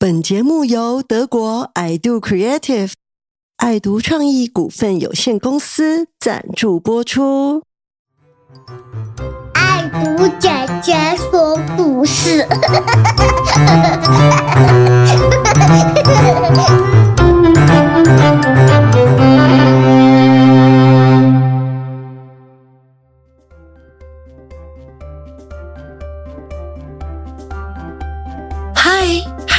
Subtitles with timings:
[0.00, 2.92] 本节目由德国 I Do Creative
[3.58, 7.64] 爱读创意股份有限公司赞助播出。
[9.52, 10.48] 爱读姐
[10.80, 10.96] 姐
[11.30, 12.48] 说故事。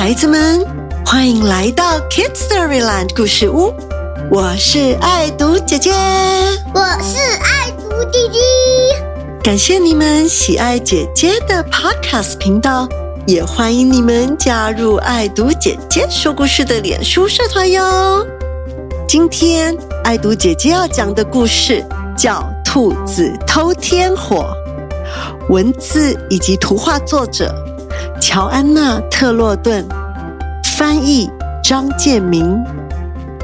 [0.00, 0.64] 孩子们，
[1.04, 3.70] 欢迎来到 Kids Storyland 故事屋。
[4.30, 5.92] 我是爱读姐姐，
[6.74, 8.38] 我是爱读弟弟。
[9.44, 12.88] 感谢你们喜爱姐姐的 Podcast 频道，
[13.26, 18.26] 也欢迎你们加入爱读姐姐说故事的脸书社团哟。
[19.06, 21.84] 今天爱读姐姐要讲的故事
[22.16, 24.56] 叫《兔子偷天火》，
[25.52, 27.54] 文字以及图画作者
[28.32, 29.84] 乔安娜·特洛顿，
[30.76, 31.28] 翻译
[31.64, 32.56] 张建明。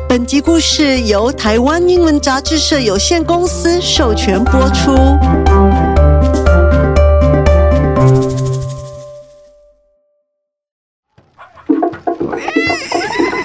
[0.09, 4.95] 本集故事由台湾英文杂志社有限公司授权播出。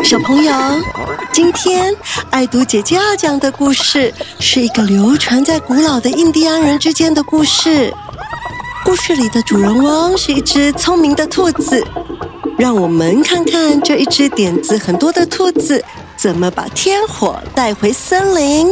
[0.03, 0.53] 小朋友，
[1.33, 1.91] 今天
[2.29, 7.91] 爱读姐姐要讲的故事是一个流传在古老的印第安人之间的故事。
[8.91, 11.81] 故事里的主人翁是一只聪明的兔子，
[12.57, 15.81] 让我们看看这一只点子很多的兔子
[16.17, 18.67] 怎么把天火带回森林。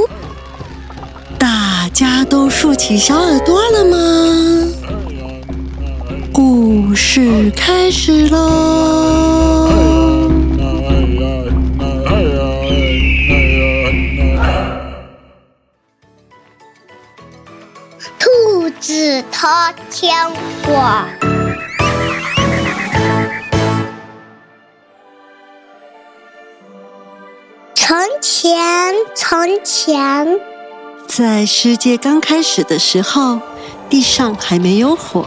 [1.37, 4.67] 大家都竖起小耳朵了吗？
[6.33, 9.69] 故事开始喽！
[18.81, 19.47] 只偷
[19.91, 20.15] 天
[20.63, 21.03] 火。
[27.75, 30.39] 从前，从前，
[31.07, 33.39] 在世界刚开始的时候，
[33.89, 35.25] 地上还没有火，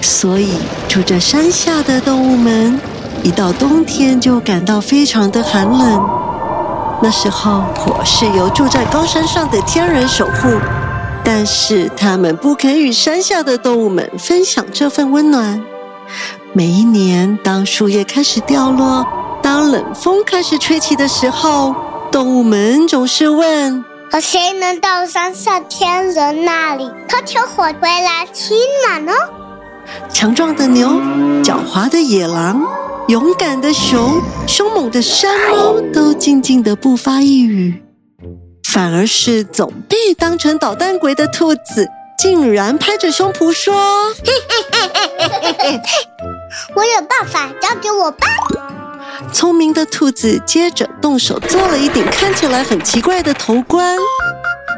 [0.00, 0.54] 所以
[0.88, 2.80] 住在山下的动物们
[3.22, 6.08] 一到冬天就感到非常的寒冷。
[7.02, 10.48] 那时候，火是由住在高山上的天人守护，
[11.24, 15.62] 但是他们不肯与山下的动物们分享这份温暖。
[16.52, 19.06] 每一年，当树叶开始掉落，
[19.42, 21.74] 当冷风开始吹起的时候，
[22.10, 23.84] 动物们总是问。
[24.12, 28.54] 有谁能到山下天人那里偷天火回来取
[28.84, 29.12] 暖呢？
[30.08, 30.88] 强壮的牛、
[31.44, 32.64] 狡猾的野狼、
[33.06, 37.80] 勇敢的熊、凶猛的山猫都静静的不发一语，
[38.72, 43.74] 反而是总被当成捣蛋鬼的兔子，竟然拍着胸脯说
[46.76, 48.28] ：“我有办法，交给我吧。”
[49.34, 53.96] 聪明的兔子接着动手做了一顶看起来很奇怪的头冠，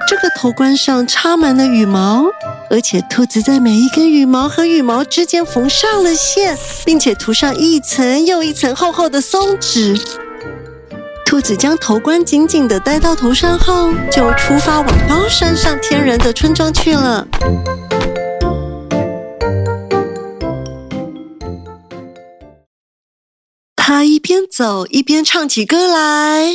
[0.09, 2.25] 这个头冠上插满了羽毛，
[2.71, 10.01] 而且兔子在每一根羽毛和羽毛之间缝上了线，并且涂上一层又一层厚厚的松脂。
[11.32, 17.26] 兔子将头冠紧紧地戴到头上后，就出发往高山上天人的村庄去了。
[23.75, 26.50] 他一边走一边唱起歌来。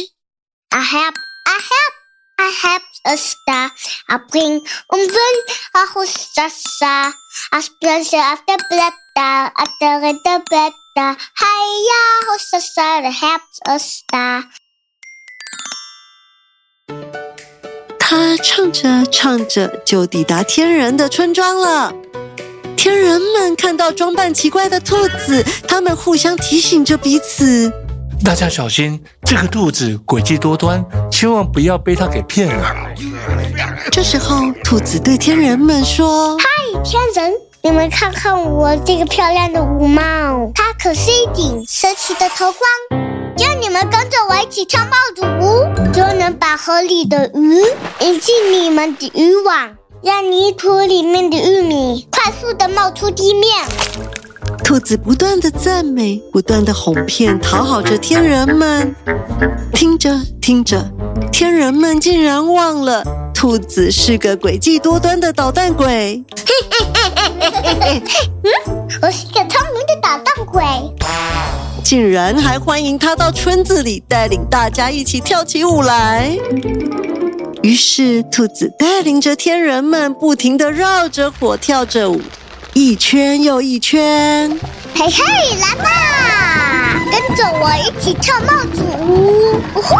[0.69, 1.15] I have,
[1.45, 1.93] I have,
[2.37, 3.71] I have a star.
[4.05, 4.59] I bring
[4.89, 7.11] um wind a hostessa.
[7.49, 11.17] A splash after blätter, after the blätter.
[11.35, 14.43] Heya hostessa, I have a star.
[18.09, 21.93] 他唱着唱着就抵达天人的村庄了。
[22.77, 27.69] 天人们看到装扮奇怪的兔子，他们互相提醒着彼此。
[28.23, 30.81] 大家小心，这个兔子诡计多端，
[31.11, 32.73] 千万不要被它给骗了。
[33.91, 36.45] 这时候，兔子对天人们说嗨，
[36.85, 43.06] 天人，你们看看我这个漂亮的舞帽，它可是一顶神奇的头冠。
[43.37, 47.61] 只要你们跟着我一起跳帽子舞，就能把河里的鱼
[47.99, 53.63] 引进你们的渔网，让泥土里面的玉米快速的冒出地面。
[54.63, 58.95] 兔子不断的赞美，不断的哄骗，讨好着天人们。
[59.71, 60.91] 听着听着，
[61.31, 63.03] 天人们竟然忘了
[63.35, 66.23] 兔子是个诡计多端的捣蛋鬼。
[68.43, 68.49] 我
[71.87, 76.37] 竟然还欢迎他到村子里带领大家一起跳起舞来。
[77.63, 82.19] 于是，兔子带领着天人们不停地绕着火跳着舞，
[82.73, 84.49] 一圈又一圈。
[84.93, 85.23] 嘿嘿，
[85.61, 89.57] 来吧，跟着我一起跳帽子舞！
[89.73, 89.95] 呼呼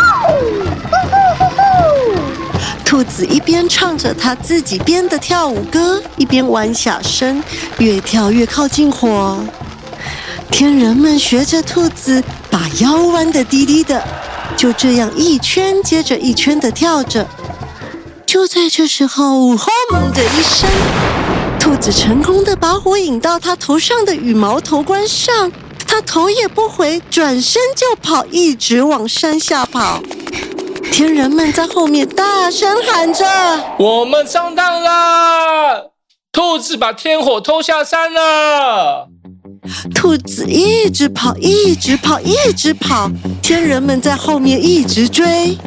[1.40, 1.62] 呼呼！
[2.84, 7.42] 兔子一边唱着他自己编的跳舞歌，一边弯下身，
[7.78, 9.40] 越跳越靠近火。
[10.52, 14.04] 天人们学着兔子，把腰弯得低低的，
[14.56, 17.26] 就这样一圈接着一圈的跳着。
[18.26, 19.68] 就在这时候，轰
[20.14, 20.70] 的一声，
[21.60, 25.52] 兔子成功的把火引到他头上的羽毛头冠上，
[25.88, 30.02] 他头也不回，转身就跑，一直往山下跑。
[30.92, 33.26] 天人们在后面大声喊着
[33.78, 35.92] ：“我们上当了！
[36.32, 39.10] 兔子把天火偷下山了！”
[39.94, 43.12] 兔子一直跑，一直跑，一直跑，
[43.42, 45.58] 天人们在后面一直追。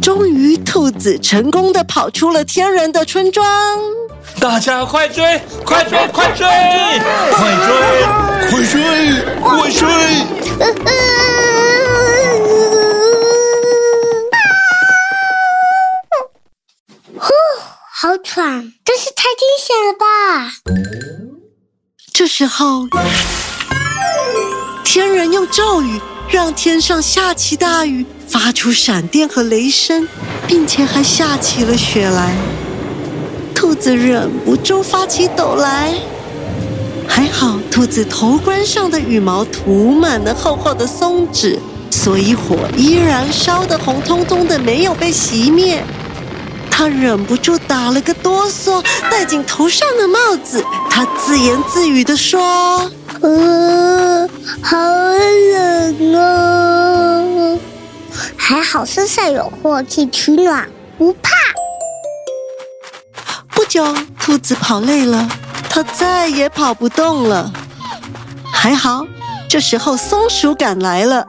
[0.00, 3.46] 终于，兔子成功的跑出了天人的村庄。
[4.40, 6.46] 大家快追，快追，快追，
[7.32, 7.72] 快追，
[8.50, 8.80] 快追，
[9.40, 9.88] 快追！
[17.16, 17.32] 呼，
[18.00, 20.06] 好喘，真是太惊险了吧！
[22.28, 22.86] 时候，
[24.84, 25.98] 天人用咒语
[26.28, 30.06] 让天上下起大雨，发出闪电和雷声，
[30.46, 32.36] 并且还下起了雪来。
[33.54, 35.94] 兔子忍不住发起抖来。
[37.08, 41.58] 还好，兔子头冠上的羽毛涂满了厚厚的松脂，
[41.90, 45.82] 所以火依然烧得红彤彤的，没有被熄灭。
[46.78, 48.80] 他忍不住打了个哆嗦，
[49.10, 50.64] 戴紧头上的帽子。
[50.88, 52.88] 他自言自语的说
[53.20, 54.28] ：“呃，
[54.62, 57.58] 好冷哦，
[58.36, 61.30] 还好身上有火气取暖，不怕。”
[63.50, 63.84] 不久，
[64.20, 65.28] 兔子跑累了，
[65.68, 67.52] 它再也跑不动了。
[68.52, 69.04] 还好，
[69.48, 71.26] 这时候松鼠赶来了。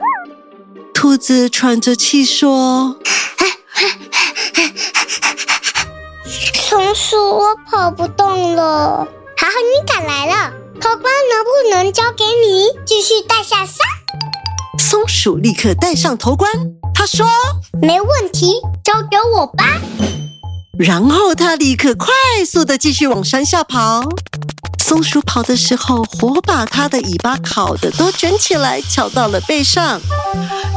[0.94, 2.94] 兔子喘着气说。
[6.70, 9.04] 松鼠，我跑不动了。
[9.36, 13.78] 还好你赶来了，头冠能不能交给你，继续带下山？
[14.78, 16.48] 松鼠立刻戴上头冠，
[16.94, 17.26] 他说
[17.82, 18.52] ：“没问题，
[18.84, 19.80] 交给我吧。”
[20.78, 22.06] 然后他立刻快
[22.46, 24.08] 速的继续往山下跑。
[24.78, 30.00] 松鼠跑的时候，火把它的尾巴烤的都卷起来，翘到了背上。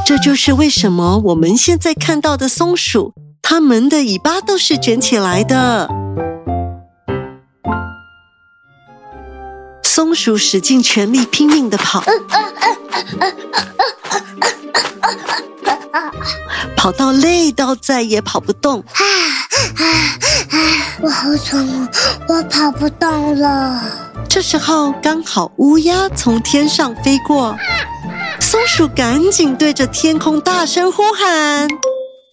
[0.03, 3.13] 这就是为什么我们现在看到的松鼠。
[3.43, 5.87] 它们的尾巴都是卷起来的。
[9.83, 12.03] 松鼠使尽全力拼命的跑，
[16.75, 18.79] 跑到累到再也跑不动。
[18.79, 19.03] 啊
[19.77, 19.83] 啊
[20.49, 20.57] 啊！
[21.01, 21.89] 我好喘啊，
[22.27, 23.83] 我跑不动了。
[24.27, 27.55] 这时候刚好乌鸦从天上飞过，
[28.39, 31.67] 松鼠赶紧对着天空大声呼喊。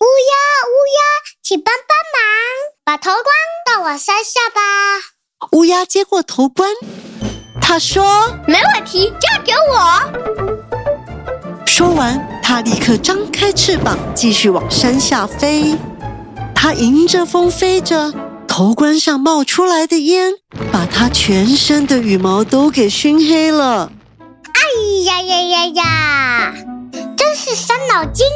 [0.01, 0.33] 乌鸦，
[0.67, 1.01] 乌鸦，
[1.43, 2.23] 请帮帮忙，
[2.87, 3.27] 把头冠
[3.67, 4.61] 到我山下吧。
[5.53, 6.71] 乌鸦接过头冠，
[7.61, 10.57] 他说：“没问题，交给我。”
[11.69, 15.77] 说完，他立刻张开翅膀，继续往山下飞。
[16.55, 18.11] 他迎着风飞着，
[18.49, 20.33] 头冠上冒出来的烟，
[20.73, 23.93] 把他全身的羽毛都给熏黑了。
[24.55, 24.61] 哎
[25.05, 26.55] 呀呀呀呀！
[27.19, 28.27] 真是伤脑筋。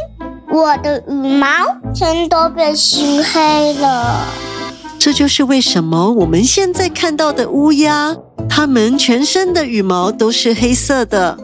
[0.55, 1.49] 我的羽毛
[1.93, 4.25] 全都被熏黑了，
[5.01, 8.15] 这就是为什么我们现在看到的乌鸦，
[8.49, 11.37] 它们全身的羽毛都是黑色的。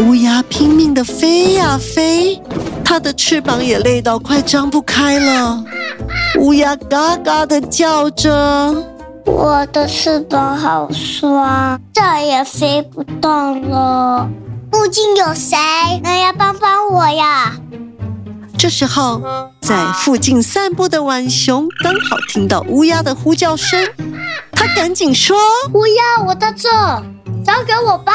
[0.00, 2.38] 乌鸦拼命的飞呀飞，
[2.84, 5.64] 它的翅膀也累到快张不开了。
[6.40, 8.84] 乌鸦嘎嘎的叫着
[9.24, 14.28] ：“我的翅膀好酸，再也飞不动了。”
[14.74, 15.56] 附近有谁？
[16.02, 17.52] 能要帮帮我呀！
[18.58, 19.22] 这时候，
[19.60, 23.88] 在附近散步的浣熊刚好听到乌鸦的呼叫声，
[24.50, 25.38] 他赶紧说
[25.74, 26.68] ：“乌鸦，我在这，
[27.46, 28.12] 交给我吧。”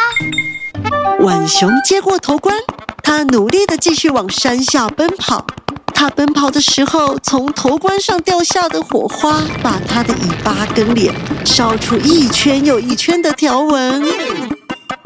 [1.23, 2.53] 浣熊接过头冠，
[3.01, 5.47] 他努力的继续往山下奔跑。
[5.93, 14.03] 他奔跑的时候，从头冠上掉下的火花，把他的尾巴跟脸烧出一圈又一圈的条纹。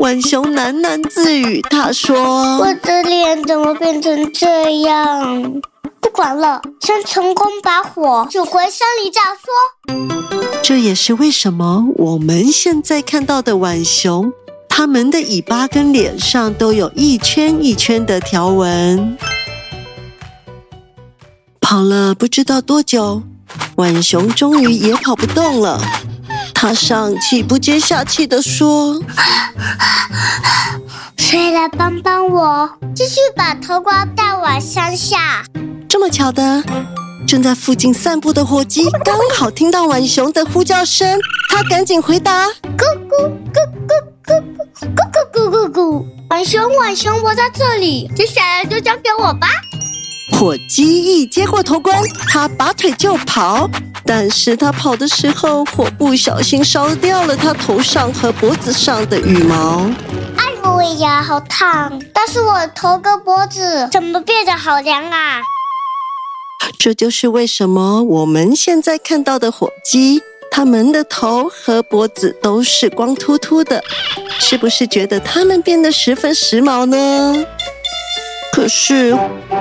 [0.03, 5.61] 浣熊喃喃自语：“他说，我的脸怎么变成这样？
[6.01, 14.33] 不管了，先成功把火救回山里再说。”这也是为什么我们现在看到的浣熊，
[14.67, 19.17] 它们的尾巴跟脸上都有一圈一圈的条纹。
[21.61, 23.23] 跑了不知道多久，
[23.77, 25.79] 浣熊终于也跑不动了。
[26.63, 28.97] 他上气不接下气的说
[31.19, 32.69] ：“谁来帮帮我？
[32.95, 35.43] 继续把头瓜带往山下。”
[35.89, 36.63] 这么巧的，
[37.27, 42.47] 正在附近散步的火鸡刚好听到浣熊的呼叫声，他赶紧回答
[42.79, 44.41] ：“咕咕咕咕咕
[44.79, 49.49] 咕咕咕咕咕，浣熊浣熊，我在这里，接下来就交给我吧。”
[50.33, 51.97] 火鸡一接过头冠，
[52.27, 53.69] 它拔腿就跑。
[54.05, 59.89] 但是它跑的时候，火不小心烧掉了它头上和脖子上的羽毛。
[60.35, 62.01] 哎呦喂呀，好烫！
[62.11, 65.41] 但是我头跟脖子怎么变得好凉啊？
[66.77, 70.21] 这就是为什么我们现在看到的火鸡，
[70.51, 73.81] 它们的头和脖子都是光秃秃的，
[74.39, 77.45] 是不是觉得它们变得十分时髦呢？
[78.53, 79.15] 可是，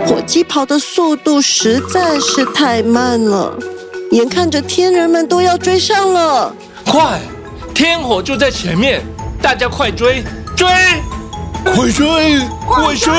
[0.04, 3.56] 火鸡跑的速度实在是太慢了，
[4.10, 6.54] 眼看着天人们都要追上了。
[6.84, 7.18] 快，
[7.72, 9.02] 天火就在前面，
[9.40, 10.22] 大家快追
[10.54, 10.68] 追，
[11.64, 13.10] 快追快追！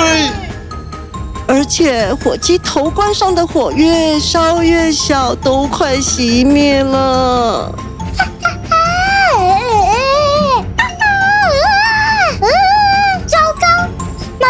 [1.48, 7.74] 而且火鸡头冠上的火越烧越小，都快熄灭了。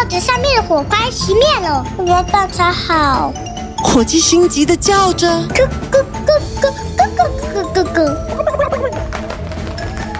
[0.09, 3.33] 这上面的火快熄灭了，怎么办才好？
[3.81, 7.97] 火鸡心急的叫着：“咯咯咯咯咯咯咯咯咯！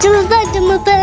[0.00, 0.44] 怎么办？
[0.52, 0.94] 怎么办？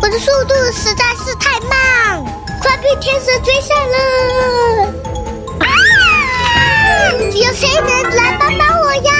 [0.00, 2.24] 我的速度实在是太慢，
[2.60, 3.96] 快被天神追上了！
[5.60, 5.66] 啊！
[7.34, 9.12] 有谁能来帮帮我呀？”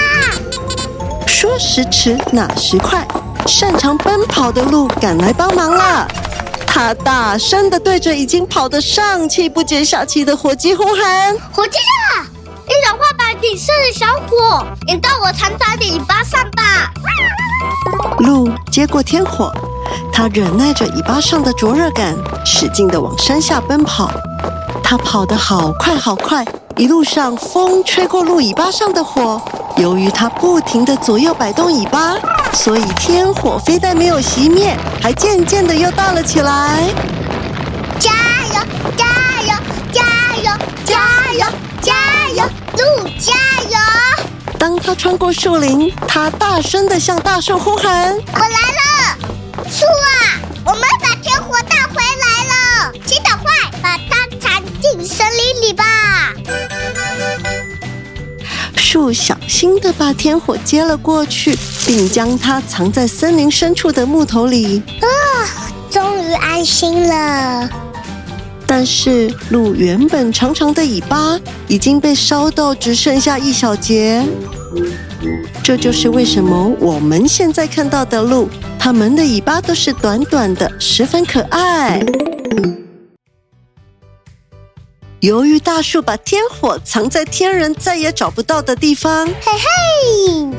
[1.27, 3.05] 说时迟，那时快，
[3.45, 6.07] 擅长奔跑的鹿赶来帮忙了。
[6.71, 12.23] 他大声的对着已经跑得上气不接下气的火鸡呼喊：“火鸡啊，
[12.65, 16.93] 你软化把顶上的小火引到我长长的尾巴上吧！”
[18.19, 19.51] 鹿接过天火，
[20.13, 24.11] 它忍耐着尾巴上的灼热感，使劲的往山下奔跑。
[24.89, 26.43] 它跑得好快好快，
[26.75, 29.39] 一路上风吹过鹿尾巴上的火，
[29.77, 32.15] 由于它不停的左右摆动尾巴。
[32.53, 36.89] 所以天火非但没有熄灭，还渐渐的又大了起来。
[37.99, 38.11] 加
[38.51, 38.59] 油！
[38.97, 39.05] 加
[39.43, 39.53] 油！
[39.91, 40.01] 加
[40.37, 40.57] 油！
[40.83, 40.97] 加
[41.33, 41.45] 油！
[41.83, 41.93] 加
[42.33, 42.43] 油！
[42.73, 43.35] 鹿加
[43.69, 43.77] 油！
[44.57, 50.18] 当他穿过树林，他大声的向大树呼喊：“我来了，树啊，
[54.97, 55.83] 进森林里吧。”
[58.75, 61.55] 树小心的把天火接了过去，
[61.85, 64.81] 并将它藏在森林深处的木头里。
[65.01, 65.07] 啊，
[65.91, 67.69] 终于安心了。
[68.65, 74.23] 但是鹿原本长长的尾巴已经被烧到只剩下一小截。
[75.63, 82.01] 这就是为什么我们现在看到的鹿，它们的尾巴都是短短的，十分可爱。
[85.21, 90.49] 由于大树把天火藏在天人再也找不到的地方，嘿嘿，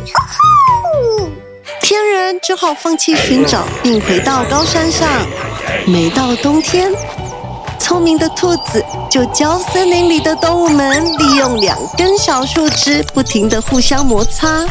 [1.80, 5.08] 天人只好放弃寻找，并回到高山上。
[5.86, 6.92] 每到冬天，
[7.78, 14.66] 聪明的兔子就教森林里的动物们利用两根小树枝，不停的互相摩擦，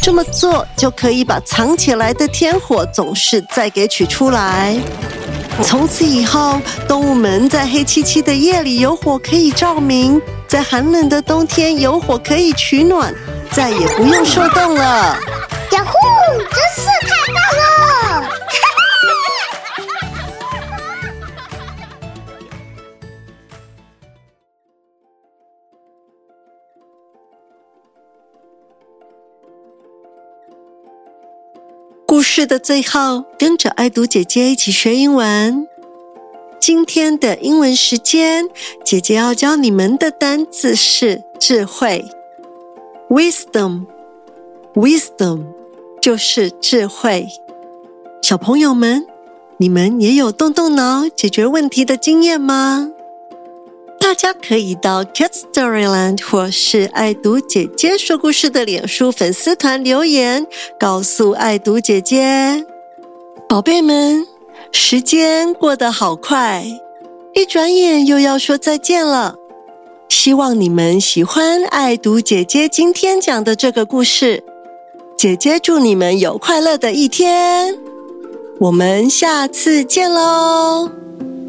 [0.00, 4.74] 这么做就可以把藏起来的天火总是再给取出来。
[5.62, 13.14] 从此以后，动物们在黑漆漆的夜里有火可以照明，在寒冷的冬天有火可以取暖，
[13.52, 15.16] 再也不用受冻了。
[15.72, 15.92] 呀呼，
[16.38, 17.63] 真是太棒了
[32.14, 35.66] 故事的最后，跟着爱读姐姐一起学英文。
[36.60, 38.48] 今天的英文时间，
[38.84, 42.04] 姐姐要教你们的单词是智慧
[43.10, 45.42] ，wisdom，wisdom
[46.00, 47.26] 就是智慧。
[48.22, 49.04] 小朋友们，
[49.56, 52.92] 你们也有动动脑解决问题的经验吗？
[54.04, 60.46] 大家可以到 Cat Storyland 或是爱读姐姐说故事的脸书粉丝团留言，
[60.78, 62.66] 告诉爱读姐姐。
[63.48, 64.26] 宝贝们，
[64.72, 66.66] 时间过得好快，
[67.32, 69.36] 一转眼又要说再见了。
[70.10, 74.44] 希望你们喜欢爱读姐姐今天讲的这个故事。
[75.16, 77.74] 姐姐祝你们有快乐的一天，
[78.60, 80.90] 我们下次见喽！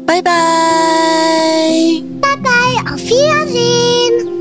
[0.06, 2.00] Bye bye.
[2.22, 2.92] Bye bye.
[2.92, 4.35] Auf Wiedersehen.